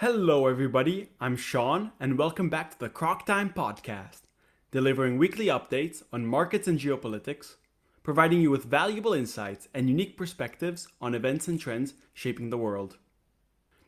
[0.00, 1.08] Hello, everybody.
[1.22, 4.24] I'm Sean, and welcome back to the Croc Time Podcast,
[4.70, 7.54] delivering weekly updates on markets and geopolitics,
[8.02, 12.98] providing you with valuable insights and unique perspectives on events and trends shaping the world.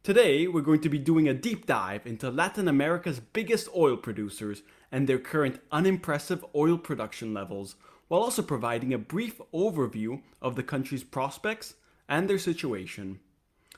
[0.02, 4.62] Today, we're going to be doing a deep dive into Latin America's biggest oil producers
[4.90, 7.76] and their current unimpressive oil production levels,
[8.08, 11.74] while also providing a brief overview of the country's prospects
[12.08, 13.20] and their situation.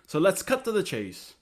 [0.07, 1.35] So let's cut to the chase.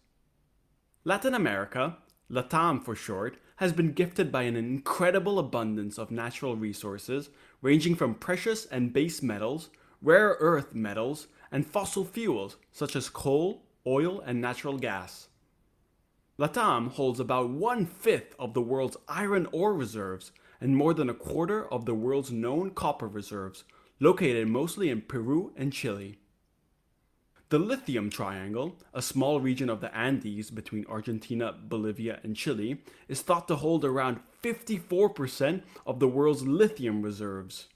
[1.05, 1.97] Latin America,
[2.29, 7.31] LATAM for short, has been gifted by an incredible abundance of natural resources,
[7.63, 9.71] ranging from precious and base metals,
[10.03, 15.29] rare earth metals, and fossil fuels such as coal, oil, and natural gas.
[16.37, 21.15] LATAM holds about one fifth of the world's iron ore reserves and more than a
[21.15, 23.63] quarter of the world's known copper reserves,
[24.01, 26.19] located mostly in Peru and Chile.
[27.51, 33.23] The Lithium Triangle, a small region of the Andes between Argentina, Bolivia, and Chile, is
[33.23, 37.69] thought to hold around 54% of the world's lithium reserves.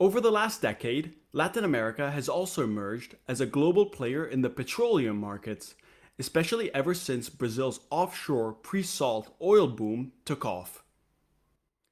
[0.00, 4.48] Over the last decade, Latin America has also emerged as a global player in the
[4.48, 5.74] petroleum markets,
[6.18, 10.82] especially ever since Brazil's offshore pre salt oil boom took off.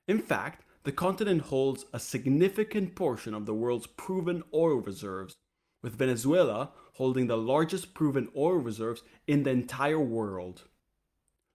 [0.09, 5.35] In fact, the continent holds a significant portion of the world's proven oil reserves,
[5.85, 10.63] with Venezuela holding the largest proven oil reserves in the entire world.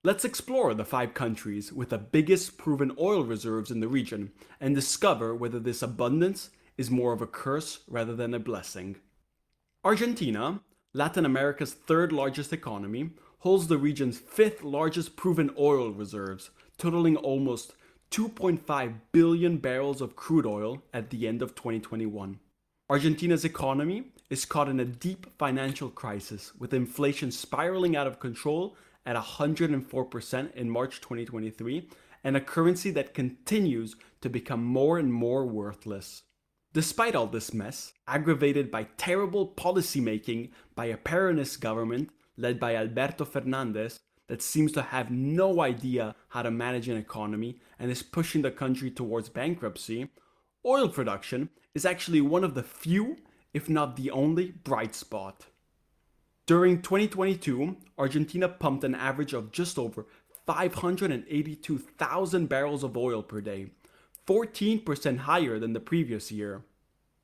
[0.03, 4.75] Let's explore the five countries with the biggest proven oil reserves in the region and
[4.75, 8.97] discover whether this abundance is more of a curse rather than a blessing.
[9.83, 10.61] Argentina,
[10.93, 17.73] Latin America's third largest economy, holds the region's fifth largest proven oil reserves, totaling almost
[18.11, 22.39] 2.5 billion barrels of crude oil at the end of 2021.
[22.89, 28.77] Argentina's economy is caught in a deep financial crisis, with inflation spiraling out of control
[29.05, 31.89] at 104% in March 2023
[32.23, 36.23] and a currency that continues to become more and more worthless.
[36.73, 43.25] Despite all this mess, aggravated by terrible policymaking by a Peronist government led by Alberto
[43.25, 48.43] Fernandez that seems to have no idea how to manage an economy and is pushing
[48.43, 50.09] the country towards bankruptcy,
[50.63, 53.17] oil production is actually one of the few,
[53.53, 55.45] if not the only, bright spot.
[56.45, 60.07] During 2022, Argentina pumped an average of just over
[60.47, 63.67] 582,000 barrels of oil per day,
[64.25, 66.63] 14% higher than the previous year.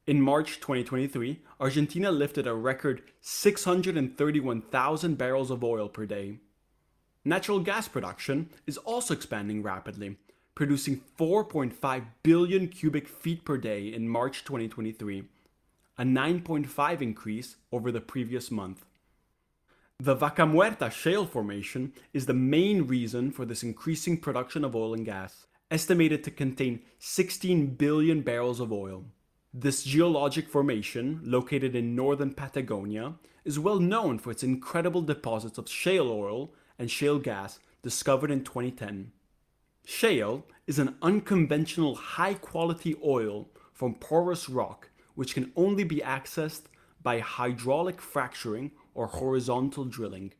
[0.06, 6.38] In March 2023, Argentina lifted a record 631,000 barrels of oil per day.
[7.24, 10.18] Natural gas production is also expanding rapidly,
[10.54, 15.24] producing 4.5 billion cubic feet per day in March 2023,
[15.98, 18.86] a 9.5 increase over the previous month.
[20.00, 24.94] The Vaca Muerta shale formation is the main reason for this increasing production of oil
[24.94, 29.06] and gas, estimated to contain 16 billion barrels of oil.
[29.54, 33.14] This geologic formation, located in northern Patagonia,
[33.46, 38.44] is well known for its incredible deposits of shale oil and shale gas discovered in
[38.44, 39.14] 2010.
[39.86, 46.64] Shale is an unconventional high quality oil from porous rock which can only be accessed
[47.02, 50.34] by hydraulic fracturing or horizontal drilling.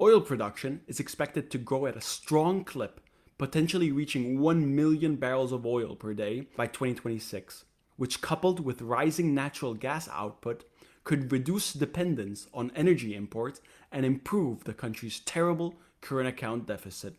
[0.00, 3.00] Oil production is expected to grow at a strong clip,
[3.38, 7.64] potentially reaching 1 million barrels of oil per day by 2026,
[7.96, 10.64] which, coupled with rising natural gas output,
[11.04, 13.60] could reduce dependence on energy imports
[13.92, 17.14] and improve the country's terrible current account deficit.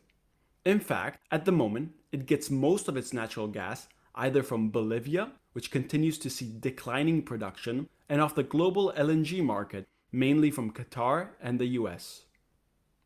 [0.66, 5.32] In fact, at the moment, it gets most of its natural gas either from Bolivia,
[5.58, 11.30] which continues to see declining production, and off the global LNG market, mainly from Qatar
[11.42, 12.26] and the US.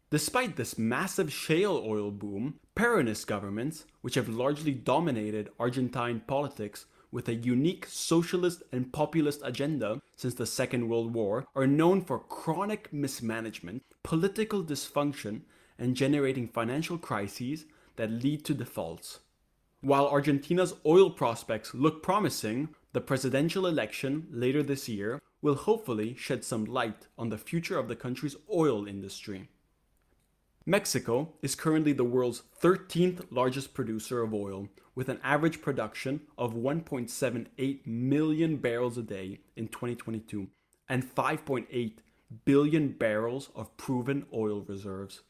[0.09, 7.29] Despite this massive shale oil boom, Peronist governments, which have largely dominated Argentine politics with
[7.29, 12.91] a unique socialist and populist agenda since the Second World War, are known for chronic
[12.91, 15.43] mismanagement, political dysfunction,
[15.79, 17.63] and generating financial crises
[17.95, 19.19] that lead to defaults.
[19.83, 26.43] While Argentina's oil prospects look promising, the presidential election later this year will hopefully shed
[26.43, 29.49] some light on the future of the country's oil industry.
[30.67, 36.53] Mexico is currently the world's 13th largest producer of oil, with an average production of
[36.53, 40.47] 1.78 million barrels a day in 2022
[40.89, 41.93] and 5.8
[42.45, 45.21] billion barrels of proven oil reserves.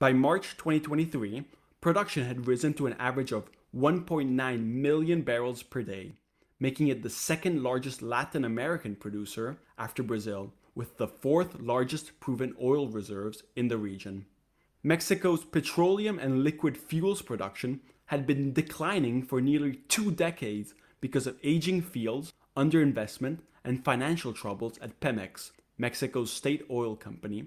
[0.00, 1.44] By March 2023,
[1.80, 6.12] production had risen to an average of 1.9 million barrels per day,
[6.58, 12.54] making it the second largest Latin American producer after Brazil, with the fourth largest proven
[12.62, 14.24] oil reserves in the region.
[14.82, 21.36] Mexico's petroleum and liquid fuels production had been declining for nearly two decades because of
[21.42, 27.46] aging fields, underinvestment, and financial troubles at Pemex, Mexico's state oil company,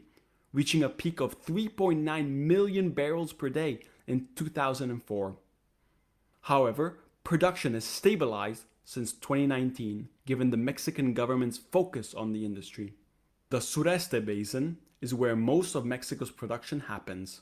[0.53, 5.35] reaching a peak of 3.9 million barrels per day in 2004.
[6.41, 12.93] However, production has stabilized since 2019, given the Mexican government's focus on the industry.
[13.49, 17.41] The Sureste Basin is where most of Mexico's production happens.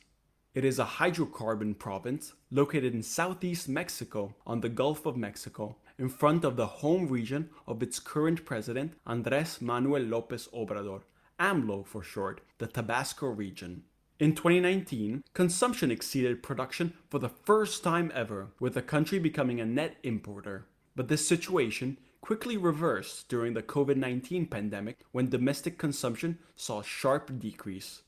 [0.54, 6.10] It is a hydrocarbon province located in southeast Mexico on the Gulf of Mexico, in
[6.10, 11.02] front of the home region of its current president, Andres Manuel Lopez Obrador,
[11.40, 13.84] AMLO for short, the Tabasco region.
[14.20, 19.66] In 2019, consumption exceeded production for the first time ever, with the country becoming a
[19.66, 20.66] net importer.
[20.94, 26.84] But this situation quickly reversed during the COVID 19 pandemic when domestic consumption saw a
[26.84, 28.02] sharp decrease.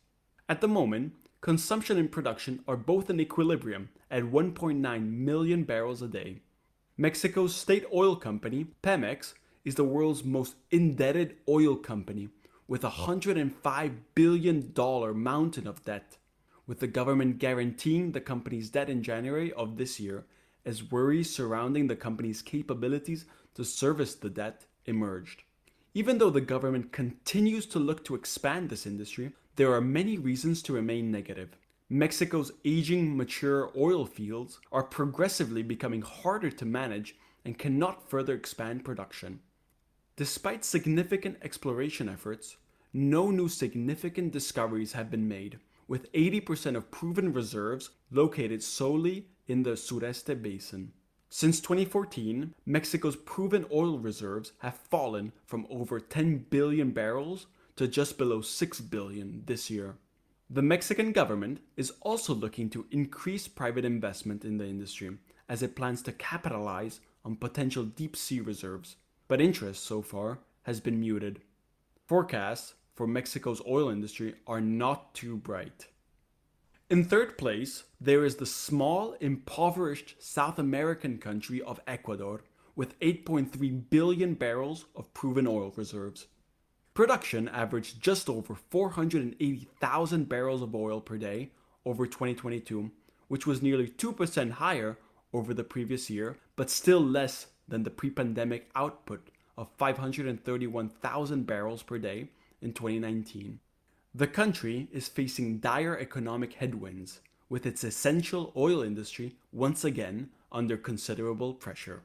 [0.49, 6.09] At the moment, consumption and production are both in equilibrium at 1.9 million barrels a
[6.09, 6.41] day.
[6.97, 12.27] Mexico's state oil company, Pemex, is the world's most indebted oil company
[12.71, 14.73] with a $105 billion
[15.13, 16.17] mountain of debt,
[16.65, 20.23] with the government guaranteeing the company's debt in January of this year
[20.63, 25.43] as worries surrounding the company's capabilities to service the debt emerged.
[25.93, 30.61] Even though the government continues to look to expand this industry, there are many reasons
[30.61, 31.57] to remain negative.
[31.89, 38.85] Mexico's aging mature oil fields are progressively becoming harder to manage and cannot further expand
[38.85, 39.41] production.
[40.21, 42.57] Despite significant exploration efforts,
[42.93, 45.57] no new significant discoveries have been made,
[45.87, 50.91] with 80% of proven reserves located solely in the Sureste Basin.
[51.29, 58.19] Since 2014, Mexico's proven oil reserves have fallen from over 10 billion barrels to just
[58.19, 59.95] below 6 billion this year.
[60.51, 65.17] The Mexican government is also looking to increase private investment in the industry
[65.49, 68.97] as it plans to capitalize on potential deep sea reserves,
[69.31, 71.39] but interest so far has been muted.
[72.05, 75.87] Forecasts for Mexico's oil industry are not too bright.
[76.89, 82.43] In third place, there is the small, impoverished South American country of Ecuador
[82.75, 86.27] with 8.3 billion barrels of proven oil reserves.
[86.93, 91.51] Production averaged just over 480,000 barrels of oil per day
[91.85, 92.91] over 2022,
[93.29, 94.97] which was nearly 2% higher
[95.31, 101.81] over the previous year, but still less than the pre pandemic output of 531,000 barrels
[101.81, 102.27] per day
[102.61, 103.59] in 2019.
[104.13, 110.77] The country is facing dire economic headwinds, with its essential oil industry once again under
[110.77, 112.03] considerable pressure.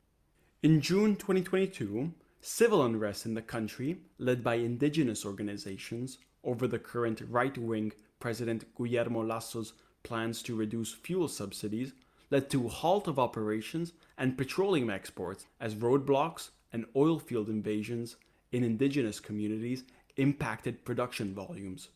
[0.63, 7.21] In June 2022, civil unrest in the country, led by indigenous organizations, over the current
[7.29, 9.73] right wing President Guillermo Lasso's
[10.05, 11.93] plans to reduce fuel subsidies,
[12.31, 18.17] led to a halt of operations and petroleum exports as roadblocks and oil field invasions
[18.53, 19.85] in indigenous communities
[20.17, 21.89] impacted production volumes.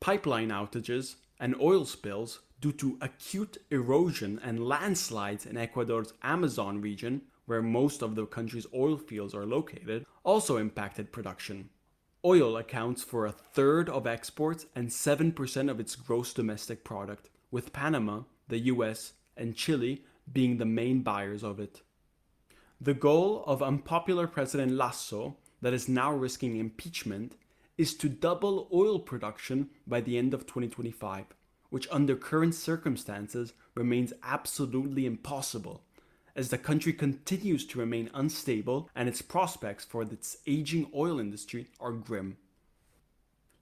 [0.00, 7.22] Pipeline outages and oil spills due to acute erosion and landslides in Ecuador's Amazon region,
[7.46, 11.68] where most of the country's oil fields are located, also impacted production.
[12.24, 17.72] Oil accounts for a third of exports and 7% of its gross domestic product, with
[17.72, 21.82] Panama, the US, and Chile being the main buyers of it.
[22.80, 27.34] The goal of unpopular President Lasso, that is now risking impeachment,
[27.76, 31.26] is to double oil production by the end of 2025,
[31.70, 35.82] which under current circumstances remains absolutely impossible,
[36.36, 41.68] as the country continues to remain unstable and its prospects for its aging oil industry
[41.80, 42.36] are grim.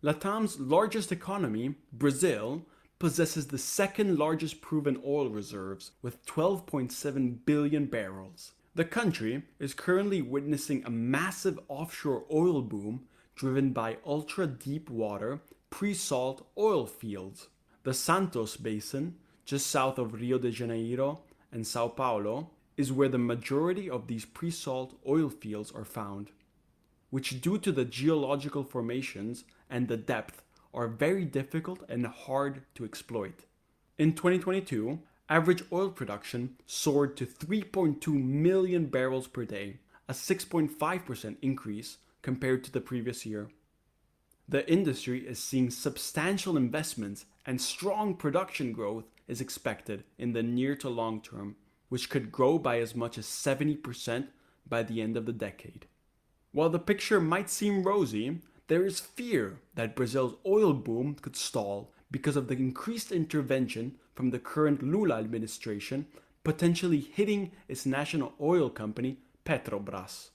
[0.02, 2.66] Latam's largest economy, Brazil,
[2.98, 8.52] possesses the second largest proven oil reserves with 12.7 billion barrels.
[8.74, 15.40] The country is currently witnessing a massive offshore oil boom driven by ultra deep water
[15.70, 17.48] pre salt oil fields.
[17.82, 21.20] The Santos Basin, just south of Rio de Janeiro
[21.52, 26.30] and Sao Paulo, is where the majority of these pre salt oil fields are found,
[27.10, 30.42] which, due to the geological formations and the depth,
[30.76, 33.46] are very difficult and hard to exploit.
[33.98, 39.78] In 2022, average oil production soared to 3.2 million barrels per day,
[40.08, 43.48] a 6.5% increase compared to the previous year.
[44.48, 50.76] The industry is seeing substantial investments and strong production growth is expected in the near
[50.76, 51.56] to long term,
[51.88, 54.28] which could grow by as much as 70%
[54.68, 55.86] by the end of the decade.
[56.52, 61.92] While the picture might seem rosy, there is fear that Brazil's oil boom could stall
[62.10, 66.06] because of the increased intervention from the current Lula administration,
[66.44, 70.30] potentially hitting its national oil company, Petrobras.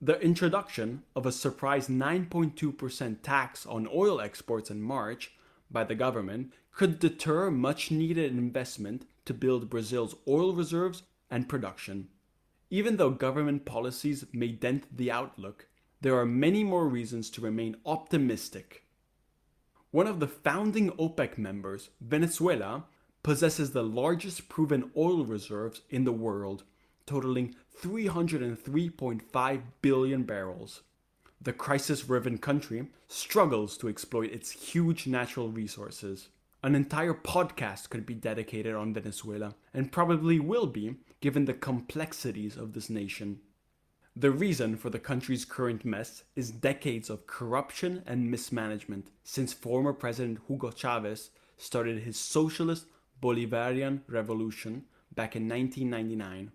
[0.00, 5.32] The introduction of a surprise 9.2% tax on oil exports in March
[5.70, 12.08] by the government could deter much needed investment to build Brazil's oil reserves and production.
[12.68, 15.66] Even though government policies may dent the outlook,
[16.00, 18.84] there are many more reasons to remain optimistic.
[19.90, 22.84] One of the founding OPEC members, Venezuela,
[23.22, 26.64] possesses the largest proven oil reserves in the world,
[27.06, 30.82] totaling 303.5 billion barrels.
[31.40, 36.28] The crisis riven country struggles to exploit its huge natural resources.
[36.62, 42.56] An entire podcast could be dedicated on Venezuela, and probably will be, given the complexities
[42.56, 43.40] of this nation.
[44.18, 49.92] The reason for the country's current mess is decades of corruption and mismanagement since former
[49.92, 52.86] President Hugo Chavez started his socialist
[53.22, 56.50] Bolivarian revolution back in 1999.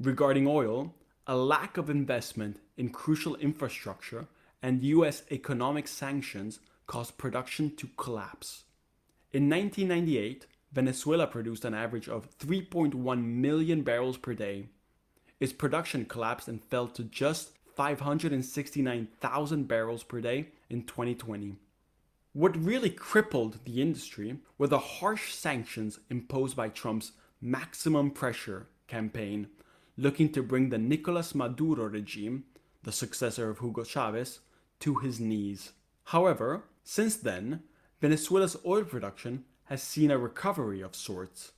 [0.00, 0.92] Regarding oil,
[1.28, 4.26] a lack of investment in crucial infrastructure
[4.60, 6.58] and US economic sanctions
[6.88, 8.64] caused production to collapse.
[9.32, 14.66] In 1998, Venezuela produced an average of 3.1 million barrels per day.
[15.42, 21.56] Its production collapsed and fell to just 569,000 barrels per day in 2020.
[22.32, 29.48] What really crippled the industry were the harsh sanctions imposed by Trump's maximum pressure campaign
[29.96, 32.44] looking to bring the Nicolas Maduro regime,
[32.84, 34.38] the successor of Hugo Chavez,
[34.78, 35.72] to his knees.
[36.04, 37.64] However, since then,
[38.00, 41.50] Venezuela's oil production has seen a recovery of sorts.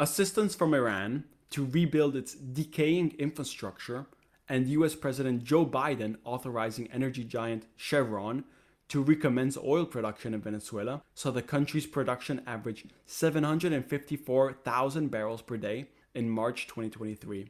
[0.00, 1.22] Assistance from Iran
[1.52, 4.06] to rebuild its decaying infrastructure,
[4.48, 8.44] and US President Joe Biden authorizing energy giant Chevron
[8.88, 15.86] to recommence oil production in Venezuela saw the country's production average 754,000 barrels per day
[16.14, 17.48] in March 2023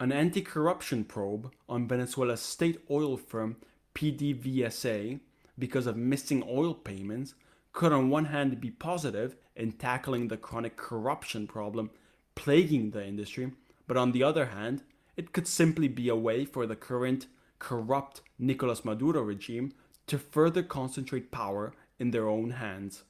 [0.00, 3.56] an anti corruption probe on Venezuela's state oil firm
[3.94, 5.20] PDVSA
[5.58, 7.34] because of missing oil payments
[7.72, 11.90] could, on one hand, be positive in tackling the chronic corruption problem
[12.40, 13.52] plaguing the industry,
[13.86, 14.82] but on the other hand,
[15.14, 17.26] it could simply be a way for the current
[17.58, 19.74] corrupt Nicolas Maduro regime
[20.06, 23.02] to further concentrate power in their own hands.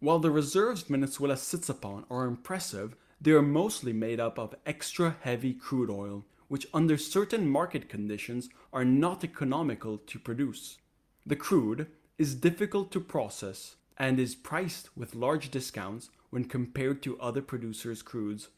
[0.00, 5.16] While the reserves Venezuela sits upon are impressive, they are mostly made up of extra
[5.20, 10.78] heavy crude oil, which under certain market conditions are not economical to produce.
[11.26, 17.20] The crude is difficult to process and is priced with large discounts when compared to
[17.20, 18.48] other producers' crudes.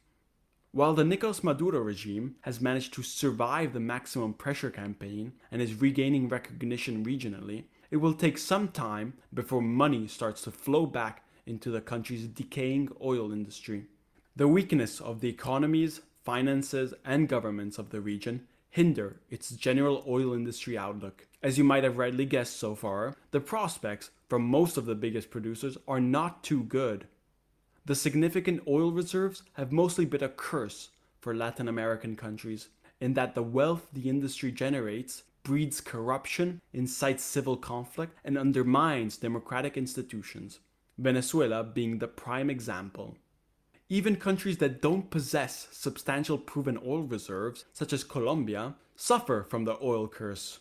[0.73, 5.81] While the Nicolas Maduro regime has managed to survive the maximum pressure campaign and is
[5.81, 11.71] regaining recognition regionally, it will take some time before money starts to flow back into
[11.71, 13.87] the country's decaying oil industry.
[14.35, 20.35] The weakness of the economies, finances, and governments of the region hinder its general oil
[20.35, 21.27] industry outlook.
[21.43, 25.31] As you might have rightly guessed so far, the prospects from most of the biggest
[25.31, 27.07] producers are not too good.
[27.85, 30.91] The significant oil reserves have mostly been a curse
[31.21, 32.69] for Latin American countries,
[33.01, 39.77] in that the wealth the industry generates breeds corruption, incites civil conflict, and undermines democratic
[39.77, 40.59] institutions,
[40.99, 43.17] Venezuela being the prime example.
[43.89, 49.79] Even countries that don't possess substantial proven oil reserves, such as Colombia, suffer from the
[49.81, 50.59] oil curse.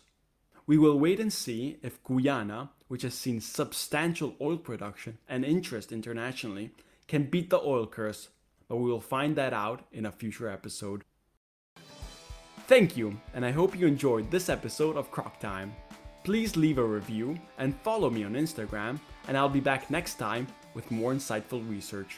[0.68, 5.92] We will wait and see if Guyana, which has seen substantial oil production and interest
[5.92, 6.72] internationally,
[7.06, 8.30] can beat the oil curse,
[8.68, 11.04] but we will find that out in a future episode.
[12.66, 15.72] Thank you, and I hope you enjoyed this episode of Croc Time.
[16.24, 20.48] Please leave a review and follow me on Instagram, and I'll be back next time
[20.74, 22.16] with more insightful research.